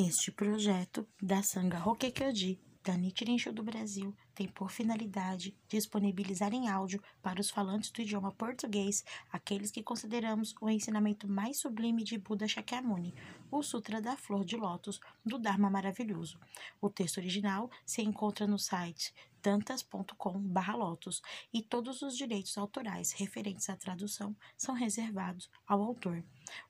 [0.00, 7.02] Este projeto da Sangha Hokkekyoji da Nichiren do Brasil tem por finalidade disponibilizar em áudio
[7.20, 12.46] para os falantes do idioma português aqueles que consideramos o ensinamento mais sublime de Buda
[12.46, 13.12] Shakyamuni,
[13.50, 16.38] o Sutra da Flor de Lótus do Dharma Maravilhoso.
[16.80, 19.12] O texto original se encontra no site
[19.42, 21.22] tantas.com/lotus
[21.52, 26.22] e todos os direitos autorais referentes à tradução são reservados ao autor.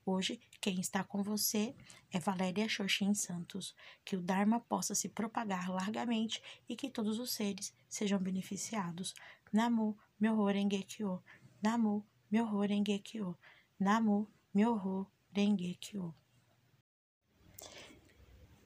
[0.05, 1.75] Hoje, quem está com você
[2.11, 3.75] é Valéria Xoxin Santos.
[4.03, 9.13] Que o Dharma possa se propagar largamente e que todos os seres sejam beneficiados.
[9.51, 11.23] Namu Myoho Renge Kyo.
[11.61, 13.37] Namu Myoho Renge Kyo.
[13.79, 16.13] Namu Myoho Renge Kyo.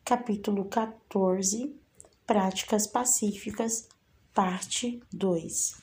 [0.05, 1.79] Capítulo 14
[2.25, 3.87] Práticas Pacíficas,
[4.33, 5.75] parte 2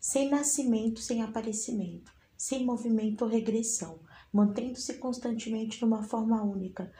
[0.00, 4.00] Sem nascimento, sem aparecimento, sem movimento ou regressão,
[4.32, 6.92] mantendo-se constantemente numa forma única.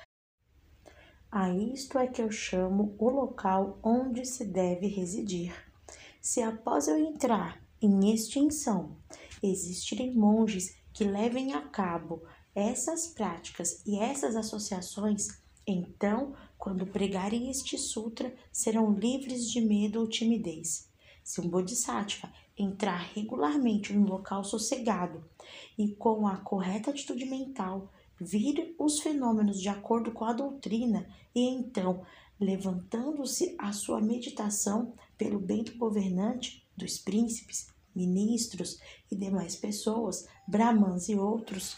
[1.31, 5.55] A isto é que eu chamo o local onde se deve residir.
[6.21, 8.97] Se após eu entrar em extinção
[9.43, 12.23] existirem monges que levem a cabo
[12.55, 15.29] essas práticas e essas associações,
[15.67, 20.89] então quando pregarem este sutra, serão livres de medo ou timidez.
[21.25, 22.31] Se um bodhisattva
[22.63, 25.25] entrar regularmente num local sossegado
[25.77, 31.41] e com a correta atitude mental, vir os fenômenos de acordo com a doutrina e
[31.41, 32.05] então,
[32.39, 38.79] levantando-se a sua meditação pelo bem do governante, dos príncipes, ministros
[39.11, 41.77] e demais pessoas, brahmans e outros,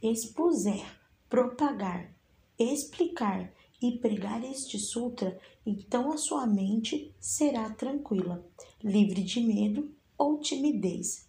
[0.00, 0.84] expuser,
[1.28, 2.18] propagar
[2.58, 8.44] explicar e pregar este sutra, então a sua mente será tranquila,
[8.82, 11.26] livre de medo ou timidez.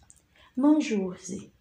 [0.56, 1.52] Manjurze.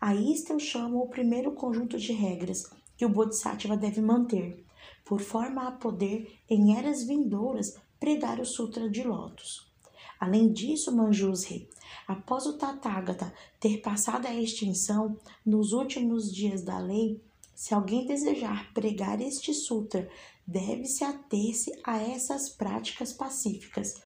[0.00, 4.64] A isto eu chamo o primeiro conjunto de regras que o Bodhisattva deve manter,
[5.04, 9.70] por forma a poder, em eras vindouras, pregar o Sutra de Lótus.
[10.18, 11.68] Além disso, Manjusri,
[12.06, 17.20] após o Tathagata ter passado a extinção nos últimos dias da lei,
[17.54, 20.08] se alguém desejar pregar este sutra,
[20.44, 24.02] deve-se ater-se a essas práticas pacíficas.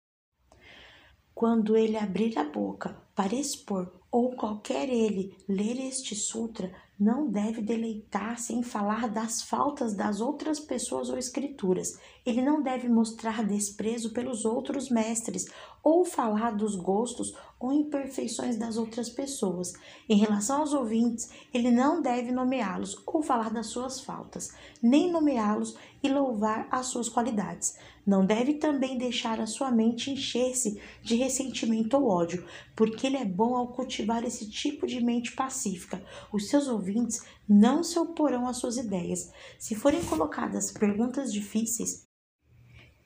[1.36, 7.60] Quando ele abrir a boca para expor ou qualquer ele ler este sutra, não deve
[7.60, 11.98] deleitar-se em falar das faltas das outras pessoas ou escrituras.
[12.24, 15.44] Ele não deve mostrar desprezo pelos outros mestres
[15.86, 19.72] ou falar dos gostos ou imperfeições das outras pessoas.
[20.08, 24.52] Em relação aos ouvintes, ele não deve nomeá-los ou falar das suas faltas,
[24.82, 27.78] nem nomeá-los e louvar as suas qualidades.
[28.04, 32.44] Não deve também deixar a sua mente encher-se de ressentimento ou ódio,
[32.74, 36.02] porque ele é bom ao cultivar esse tipo de mente pacífica.
[36.32, 39.30] Os seus ouvintes não se oporão às suas ideias.
[39.56, 42.05] Se forem colocadas perguntas difíceis,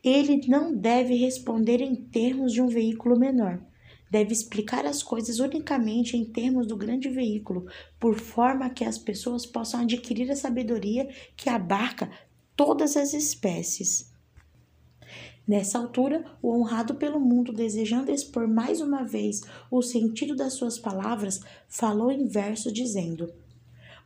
[0.03, 3.61] ele não deve responder em termos de um veículo menor.
[4.11, 7.66] Deve explicar as coisas unicamente em termos do grande veículo,
[7.99, 12.10] por forma que as pessoas possam adquirir a sabedoria que abarca
[12.56, 14.10] todas as espécies.
[15.47, 20.78] Nessa altura, o honrado pelo mundo, desejando expor mais uma vez o sentido das suas
[20.78, 23.33] palavras, falou em verso dizendo: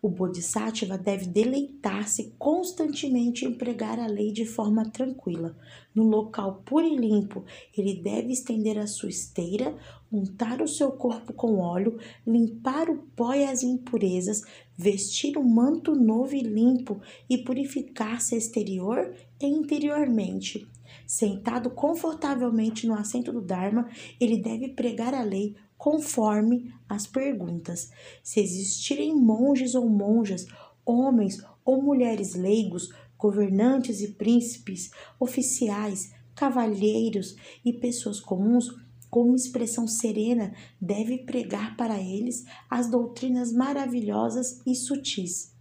[0.04, 5.56] O Bodhisattva deve deleitar-se constantemente em pregar a lei de forma tranquila.
[5.94, 7.42] No local puro e limpo,
[7.75, 9.75] ele deve estender a sua esteira,
[10.12, 14.42] untar o seu corpo com óleo, limpar o pó e as impurezas,
[14.77, 20.69] vestir um manto novo e limpo e purificar-se exterior e interiormente
[21.07, 23.89] Sentado confortavelmente no assento do Dharma,
[24.21, 27.91] ele deve pregar a lei conforme as perguntas.
[28.23, 30.47] Se existirem monges ou monjas,
[30.84, 38.69] homens ou mulheres leigos, governantes e príncipes, oficiais, cavalheiros e pessoas comuns,
[39.15, 45.55] com uma expressão serena, deve pregar para eles as doutrinas maravilhosas e sutis.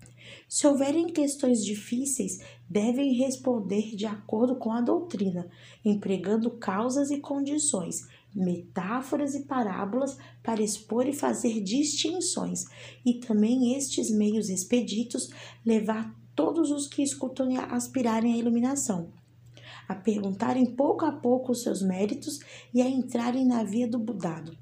[0.50, 5.48] Se houverem questões difíceis, devem responder de acordo com a doutrina,
[5.86, 12.66] empregando causas e condições, metáforas e parábolas para expor e fazer distinções,
[13.06, 15.30] e também estes meios expeditos
[15.64, 19.12] levar todos os que escutam a aspirarem à iluminação,
[19.88, 22.40] a perguntarem pouco a pouco os seus méritos
[22.74, 24.58] e a entrarem na via do Budado.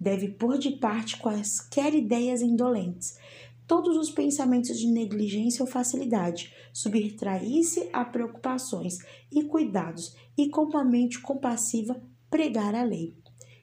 [0.00, 3.18] Deve pôr de parte quaisquer ideias indolentes,
[3.66, 8.98] todos os pensamentos de negligência ou facilidade, subtrair-se a preocupações
[9.30, 12.00] e cuidados e com uma mente compassiva
[12.30, 13.14] pregar a lei.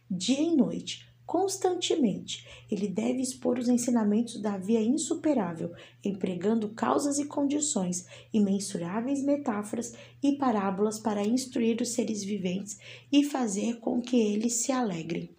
[0.10, 2.48] Dia e noite, constantemente.
[2.70, 5.74] Ele deve expor os ensinamentos da via insuperável,
[6.04, 12.78] empregando causas e condições, imensuráveis metáforas e parábolas para instruir os seres viventes
[13.12, 15.30] e fazer com que eles se alegrem.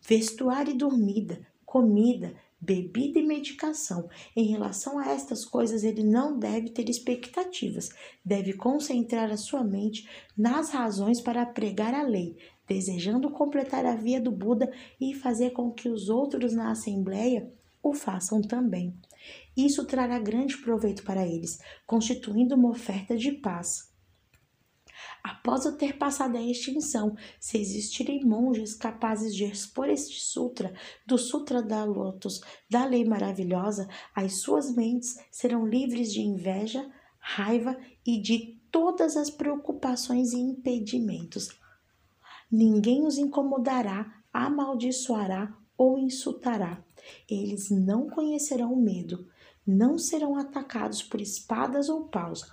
[0.00, 4.08] Vestuário e dormida, comida, bebida e medicação.
[4.34, 7.90] Em relação a estas coisas, ele não deve ter expectativas,
[8.24, 12.36] deve concentrar a sua mente nas razões para pregar a lei,
[12.68, 14.70] desejando completar a via do Buda
[15.00, 17.50] e fazer com que os outros na assembleia
[17.82, 18.94] o façam também.
[19.56, 23.88] Isso trará grande proveito para eles, constituindo uma oferta de paz.
[25.22, 30.72] Após eu ter passado a extinção, se existirem monges capazes de expor este sutra,
[31.06, 36.88] do Sutra da Lotus, da lei maravilhosa, as suas mentes serão livres de inveja,
[37.18, 37.76] raiva
[38.06, 41.57] e de todas as preocupações e impedimentos.
[42.50, 46.82] Ninguém os incomodará, amaldiçoará ou insultará.
[47.28, 49.28] Eles não conhecerão o medo,
[49.66, 52.50] não serão atacados por espadas ou paus,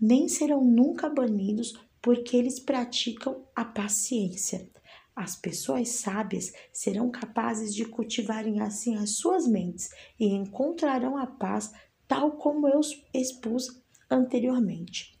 [0.00, 1.72] nem serão nunca banidos
[2.02, 4.68] porque eles praticam a paciência.
[5.14, 9.88] As pessoas sábias serão capazes de cultivarem assim as suas mentes
[10.20, 11.72] e encontrarão a paz
[12.06, 12.80] tal como eu
[13.14, 15.15] expus anteriormente.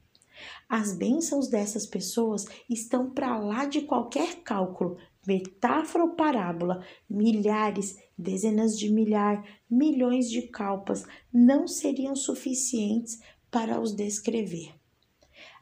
[0.68, 4.96] As bênçãos dessas pessoas estão para lá de qualquer cálculo,
[5.26, 6.84] metáfora ou parábola.
[7.08, 14.74] Milhares, dezenas de milhar, milhões de calpas não seriam suficientes para os descrever.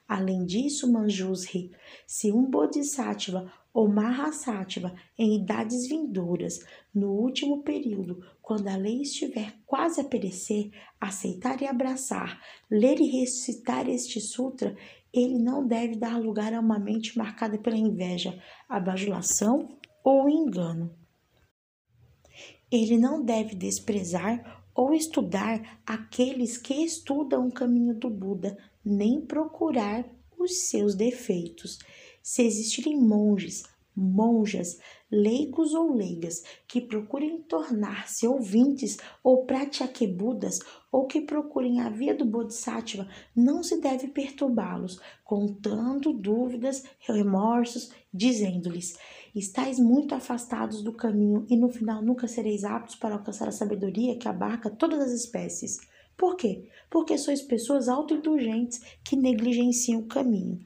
[0.06, 1.70] Além disso, Manjusri,
[2.06, 6.60] se um Bodhisattva ou Mahasattva em idades vindouras,
[6.94, 12.40] no último período, quando a lei estiver quase a perecer, aceitar e abraçar,
[12.70, 14.76] ler e recitar este sutra,
[15.12, 19.68] ele não deve dar lugar a uma mente marcada pela inveja, a bajulação
[20.04, 20.94] ou engano.
[22.70, 30.04] Ele não deve desprezar ou estudar aqueles que estudam o caminho do Buda, nem procurar
[30.44, 31.78] os seus defeitos.
[32.22, 33.64] Se existirem monges,
[33.96, 34.78] monjas,
[35.10, 40.58] leigos ou leigas que procurem tornar-se ouvintes ou pratyakebudas
[40.90, 48.98] ou que procurem a via do Bodhisattva, não se deve perturbá-los, contando dúvidas, remorsos, dizendo-lhes:
[49.34, 54.18] Estais muito afastados do caminho e no final nunca sereis aptos para alcançar a sabedoria
[54.18, 55.78] que abarca todas as espécies.
[56.16, 56.68] Por quê?
[56.90, 60.60] Porque sois pessoas autoindulgentes que negligenciam o caminho.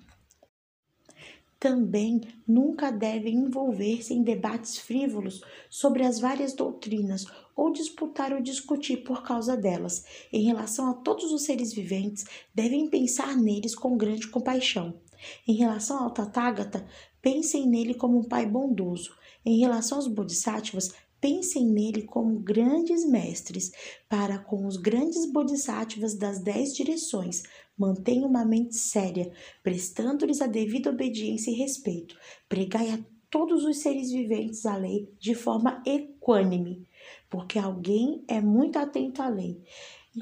[1.58, 8.98] Também nunca devem envolver-se em debates frívolos sobre as várias doutrinas ou disputar ou discutir
[8.98, 10.04] por causa delas.
[10.32, 12.24] Em relação a todos os seres viventes,
[12.54, 15.00] devem pensar neles com grande compaixão.
[15.48, 16.86] Em relação ao Tathagata,
[17.20, 19.16] pensem nele como um pai bondoso.
[19.44, 23.72] Em relação aos bodhisattvas, pensem nele como grandes mestres
[24.08, 27.42] para com os grandes bodhisattvas das dez direções.
[27.76, 29.30] Mantenham uma mente séria,
[29.62, 32.16] prestando-lhes a devida obediência e respeito.
[32.48, 32.98] Pregai a
[33.30, 36.86] todos os seres viventes a lei de forma equânime,
[37.28, 39.60] porque alguém é muito atento à lei.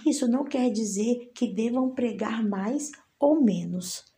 [0.07, 4.16] Isso não quer dizer que devam pregar mais ou menos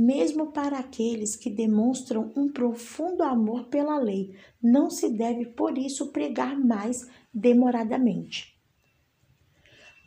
[0.00, 4.34] mesmo para aqueles que demonstram um profundo amor pela lei.
[4.62, 8.58] Não se deve, por isso, pregar mais demoradamente.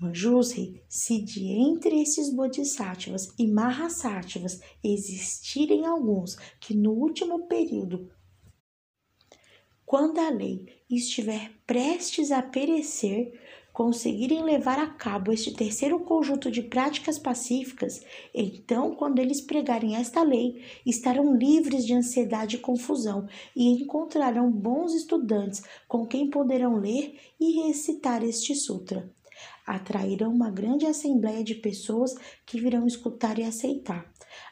[0.01, 8.11] Manjusri, se de entre esses bodhisattvas e mahasattvas existirem alguns que no último período,
[9.85, 13.39] quando a lei estiver prestes a perecer,
[13.73, 20.21] conseguirem levar a cabo este terceiro conjunto de práticas pacíficas, então, quando eles pregarem esta
[20.21, 27.19] lei, estarão livres de ansiedade e confusão e encontrarão bons estudantes com quem poderão ler
[27.39, 29.11] e recitar este sutra.
[29.65, 32.13] Atrairão uma grande assembleia de pessoas
[32.45, 34.05] que virão escutar e aceitar.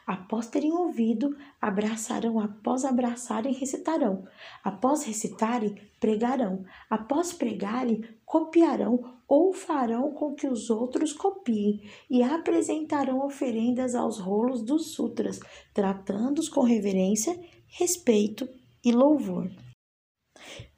[0.06, 4.24] Após terem ouvido, abraçarão, após abraçarem, recitarão.
[4.62, 6.64] Após recitarem, pregarão.
[6.88, 14.62] Após pregarem, copiarão ou farão com que os outros copiem e apresentarão oferendas aos rolos
[14.62, 15.40] dos sutras,
[15.72, 18.48] tratando-os com reverência, respeito
[18.84, 19.50] e louvor.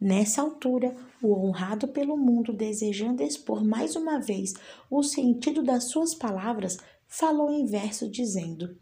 [0.00, 4.54] Nessa altura, o honrado pelo mundo, desejando expor mais uma vez
[4.90, 8.76] o sentido das suas palavras, falou em verso dizendo: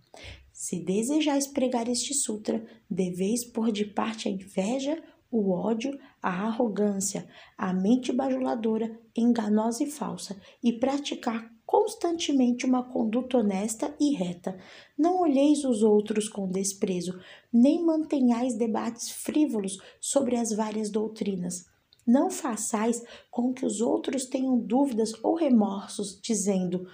[0.53, 7.27] Se desejais pregar este sutra, deveis pôr de parte a inveja, o ódio, a arrogância,
[7.57, 14.59] a mente bajuladora, enganosa e falsa, e praticar constantemente uma conduta honesta e reta.
[14.97, 17.19] Não olheis os outros com desprezo,
[17.51, 21.65] nem mantenhais debates frívolos sobre as várias doutrinas.
[22.07, 26.87] Não façais com que os outros tenham dúvidas ou remorsos, dizendo: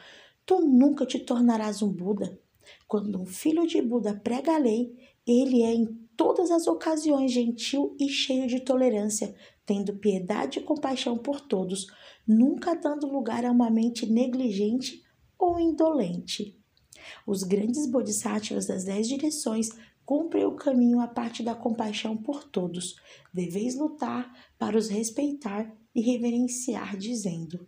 [0.47, 2.41] Tu nunca te tornarás um Buda.
[2.87, 4.95] Quando um filho de Buda prega a lei,
[5.27, 9.35] ele é em todas as ocasiões gentil e cheio de tolerância,
[9.67, 11.89] tendo piedade e compaixão por todos,
[12.29, 15.03] nunca dando lugar a uma mente negligente
[15.39, 16.63] ou indolente.
[17.27, 19.71] Os grandes bodhisattvas das dez direções
[20.05, 22.97] cumprem o caminho a parte da compaixão por todos.
[23.33, 27.67] Deveis lutar para os respeitar e reverenciar, dizendo: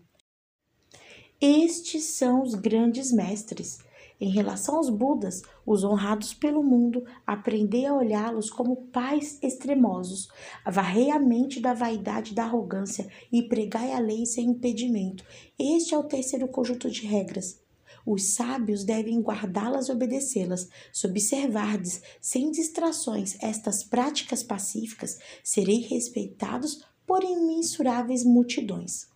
[1.40, 3.79] Estes são os grandes mestres
[4.21, 10.29] em relação aos Budas, os honrados pelo mundo, aprendei a olhá-los como pais extremosos.
[10.67, 15.25] Varrei a mente da vaidade e da arrogância e pregai a lei sem impedimento.
[15.59, 17.61] Este é o terceiro conjunto de regras.
[18.05, 20.69] Os sábios devem guardá-las e obedecê-las.
[20.93, 29.09] Se observardes, sem distrações, estas práticas pacíficas, serei respeitados por imensuráveis multidões.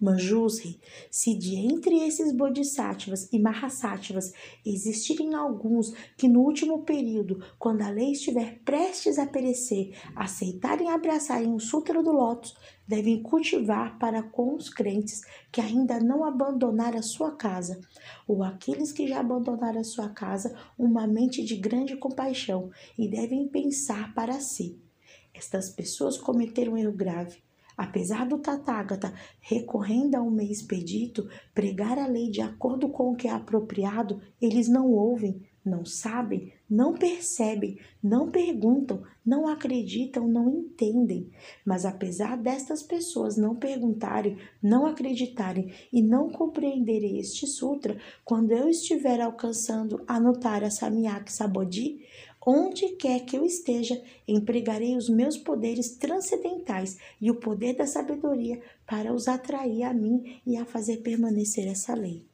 [0.00, 4.32] Manjusri, se de entre esses bodhisattvas e mahasattvas
[4.64, 11.52] existirem alguns que no último período, quando a lei estiver prestes a perecer, aceitarem abraçarem
[11.52, 12.54] o Sutra do Lótus,
[12.86, 17.80] devem cultivar para com os crentes que ainda não abandonaram a sua casa,
[18.26, 23.48] ou aqueles que já abandonaram a sua casa, uma mente de grande compaixão e devem
[23.48, 24.80] pensar para si.
[25.34, 27.47] Estas pessoas cometeram um erro grave
[27.78, 33.14] Apesar do Tathagata, recorrendo a um meio expedito, pregar a lei de acordo com o
[33.14, 40.50] que é apropriado, eles não ouvem, não sabem, não percebem, não perguntam, não acreditam, não
[40.50, 41.30] entendem.
[41.64, 48.68] Mas apesar destas pessoas não perguntarem, não acreditarem e não compreenderem este sutra, quando eu
[48.68, 52.00] estiver alcançando anotar a Samyak Sabodhi,
[52.44, 58.60] Onde quer que eu esteja, empregarei os meus poderes transcendentais e o poder da sabedoria
[58.86, 62.24] para os atrair a mim e a fazer permanecer essa lei.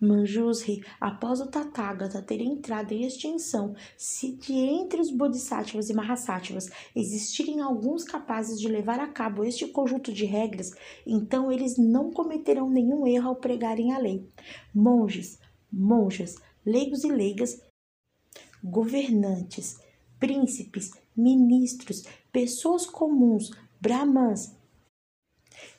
[0.00, 6.70] Manjusri, após o Tathagata ter entrado em extinção, se de entre os Bodhisattvas e Mahasattvas
[6.94, 10.72] existirem alguns capazes de levar a cabo este conjunto de regras,
[11.06, 14.26] então eles não cometerão nenhum erro ao pregarem a lei.
[14.74, 15.38] Monges,
[15.72, 16.34] monjas,
[16.66, 17.60] leigos e leigas
[18.62, 19.78] governantes,
[20.18, 23.50] príncipes, ministros, pessoas comuns,
[23.80, 24.56] brahmãs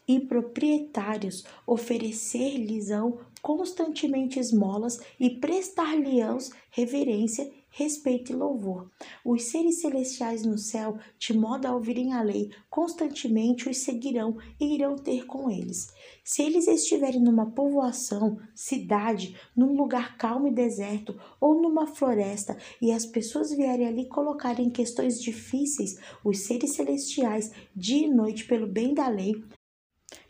[0.08, 8.90] e proprietários oferecer-lhes-ão constantemente esmolas e prestar-lhe-ãos reverência respeito e louvor.
[9.26, 14.76] Os seres celestiais no céu, de modo a ouvirem a lei, constantemente os seguirão e
[14.76, 15.92] irão ter com eles.
[16.24, 22.92] Se eles estiverem numa povoação, cidade, num lugar calmo e deserto, ou numa floresta, e
[22.92, 28.94] as pessoas vierem ali colocarem questões difíceis, os seres celestiais, dia e noite, pelo bem
[28.94, 29.44] da lei,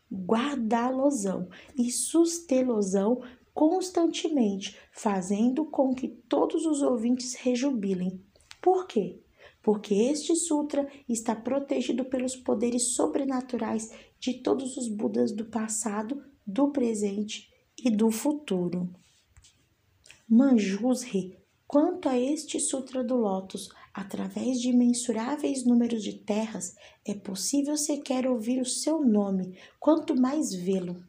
[0.10, 3.22] guardá-losão e sustê-losão
[3.54, 8.22] constantemente, fazendo com que todos os ouvintes rejubilem.
[8.62, 9.22] Por quê?
[9.62, 16.72] Porque este sutra está protegido pelos poderes sobrenaturais de todos os Budas do passado, do
[16.72, 18.90] presente e do futuro.
[20.28, 27.78] Manjusri, quanto a este Sutra do Lótus, através de imensuráveis números de terras, é possível
[27.78, 31.04] sequer ouvir o seu nome, quanto mais vê-lo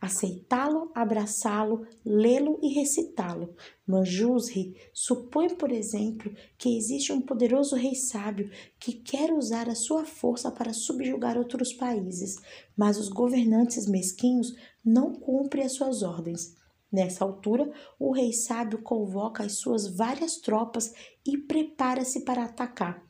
[0.00, 3.54] aceitá-lo, abraçá-lo, lê-lo e recitá-lo.
[3.86, 10.04] Manjusri supõe, por exemplo, que existe um poderoso rei sábio que quer usar a sua
[10.04, 12.36] força para subjugar outros países,
[12.76, 16.56] mas os governantes mesquinhos não cumprem as suas ordens.
[16.92, 20.92] Nessa altura, o rei sábio convoca as suas várias tropas
[21.24, 23.09] e prepara-se para atacar.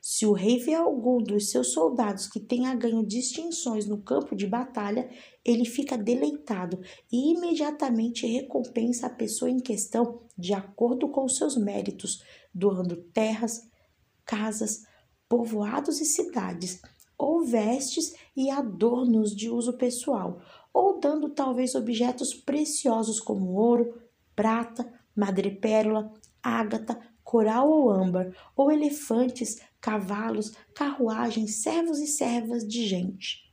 [0.00, 4.46] Se o rei vê algum dos seus soldados que tenha ganho distinções no campo de
[4.46, 5.08] batalha,
[5.44, 6.80] ele fica deleitado
[7.12, 12.22] e imediatamente recompensa a pessoa em questão de acordo com seus méritos,
[12.54, 13.68] doando terras,
[14.24, 14.84] casas,
[15.28, 16.80] povoados e cidades,
[17.16, 20.40] ou vestes e adornos de uso pessoal,
[20.72, 24.00] ou dando talvez objetos preciosos como ouro,
[24.34, 33.50] prata, madrepérola, ágata, coral ou âmbar, ou elefantes, cavalos, carruagens, servos e servas de gente.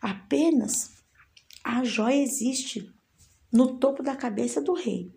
[0.00, 1.02] Apenas
[1.62, 2.92] a joia existe
[3.52, 5.12] no topo da cabeça do rei,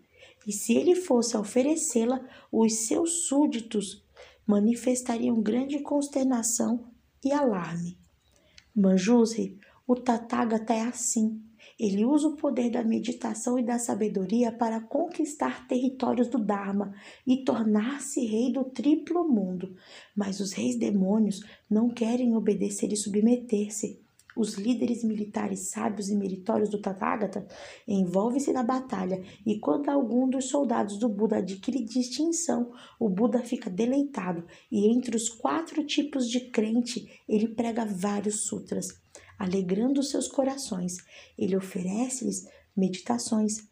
[0.46, 2.20] e se ele fosse oferecê-la,
[2.52, 4.04] os seus súditos
[4.46, 6.92] manifestariam grande consternação
[7.24, 7.98] e alarme.
[8.74, 11.42] Manjusri, o Tathagata é assim.
[11.78, 16.94] Ele usa o poder da meditação e da sabedoria para conquistar territórios do Dharma
[17.26, 19.74] e tornar-se rei do triplo mundo.
[20.16, 24.04] Mas os reis demônios não querem obedecer e submeter-se.
[24.36, 27.46] Os líderes militares sábios e meritórios do Tathagata
[27.86, 33.70] envolvem-se na batalha e quando algum dos soldados do Buda adquire distinção, o Buda fica
[33.70, 39.03] deleitado e entre os quatro tipos de crente ele prega vários sutras,
[39.38, 40.96] alegrando seus corações.
[41.38, 43.68] Ele oferece-lhes meditações,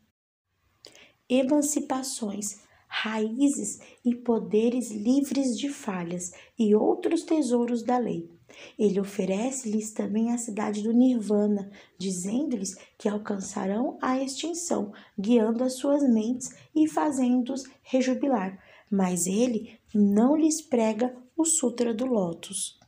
[1.28, 8.31] emancipações, raízes e poderes livres de falhas e outros tesouros da lei.
[8.78, 16.02] Ele oferece-lhes também a cidade do Nirvana, dizendo-lhes que alcançarão a extinção, guiando as suas
[16.02, 18.62] mentes e fazendo-os rejubilar.
[18.90, 22.78] Mas ele não lhes prega o Sutra do Lótus.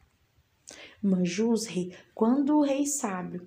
[1.07, 3.47] Manjusri, quando o rei sábio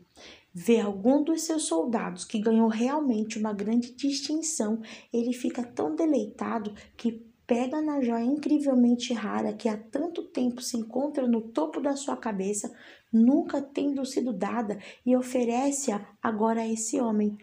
[0.54, 6.74] vê algum dos seus soldados que ganhou realmente uma grande distinção, ele fica tão deleitado
[6.96, 11.96] que pega na joia incrivelmente rara que há tanto tempo se encontra no topo da
[11.96, 12.72] sua cabeça,
[13.12, 17.38] nunca tendo sido dada, e oferece-a agora a esse homem.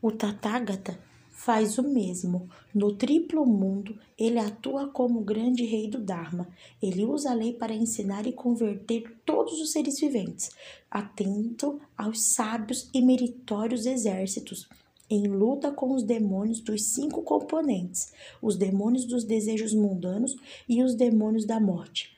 [0.00, 1.05] O Tathagata
[1.36, 2.48] faz o mesmo.
[2.74, 6.48] No triplo mundo, ele atua como grande rei do Dharma.
[6.82, 10.50] Ele usa a lei para ensinar e converter todos os seres viventes,
[10.90, 14.66] atento aos sábios e meritórios exércitos
[15.08, 18.12] em luta com os demônios dos cinco componentes,
[18.42, 20.34] os demônios dos desejos mundanos
[20.68, 22.16] e os demônios da morte.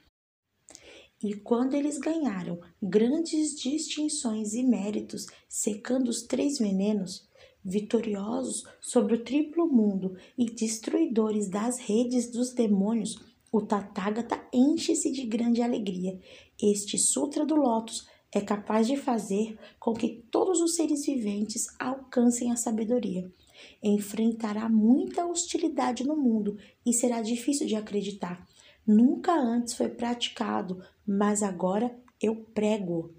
[1.23, 7.28] E quando eles ganharam grandes distinções e méritos, secando os três venenos,
[7.65, 13.19] vitoriosos sobre o triplo mundo e destruidores das redes dos demônios,
[13.51, 16.21] o Tathagata enche-se de grande alegria.
[16.61, 22.53] Este Sutra do Lótus é capaz de fazer com que todos os seres viventes alcancem
[22.53, 23.31] a sabedoria.
[23.83, 28.47] Enfrentará muita hostilidade no mundo e será difícil de acreditar.
[28.87, 33.18] Nunca antes foi praticado, mas agora eu prego.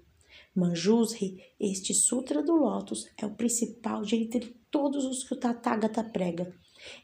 [0.54, 6.02] Manjusri, este Sutra do Lótus é o principal de entre todos os que o Tathagata
[6.02, 6.52] prega.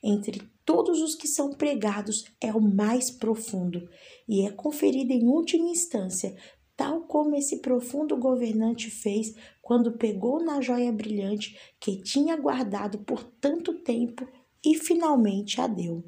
[0.02, 3.88] Entre todos os que são pregados, é o mais profundo
[4.28, 6.34] e é conferido em última instância
[6.76, 13.24] tal como esse profundo governante fez quando pegou na joia brilhante que tinha guardado por
[13.24, 14.28] tanto tempo
[14.64, 16.04] e finalmente a deu.